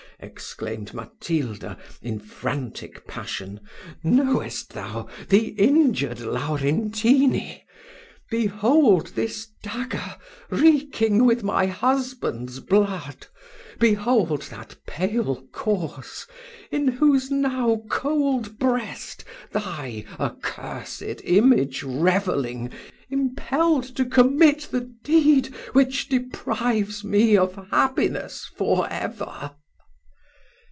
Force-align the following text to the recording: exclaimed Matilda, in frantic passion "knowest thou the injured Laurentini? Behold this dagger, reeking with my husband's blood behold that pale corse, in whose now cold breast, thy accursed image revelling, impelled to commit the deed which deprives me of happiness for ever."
exclaimed 0.23 0.93
Matilda, 0.93 1.79
in 2.03 2.19
frantic 2.19 3.07
passion 3.07 3.59
"knowest 4.03 4.71
thou 4.71 5.07
the 5.29 5.47
injured 5.59 6.19
Laurentini? 6.19 7.65
Behold 8.29 9.13
this 9.15 9.47
dagger, 9.63 10.17
reeking 10.51 11.25
with 11.25 11.41
my 11.41 11.65
husband's 11.65 12.59
blood 12.59 13.25
behold 13.79 14.43
that 14.43 14.75
pale 14.85 15.43
corse, 15.51 16.27
in 16.69 16.87
whose 16.87 17.31
now 17.31 17.81
cold 17.89 18.59
breast, 18.59 19.25
thy 19.51 20.05
accursed 20.19 21.21
image 21.23 21.81
revelling, 21.81 22.71
impelled 23.09 23.85
to 23.95 24.05
commit 24.05 24.67
the 24.69 24.81
deed 25.03 25.47
which 25.73 26.07
deprives 26.09 27.03
me 27.03 27.35
of 27.35 27.55
happiness 27.71 28.45
for 28.55 28.87
ever." 28.87 29.49